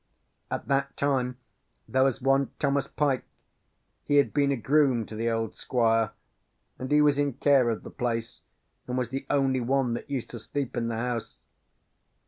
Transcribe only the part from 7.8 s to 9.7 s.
the place, and was the only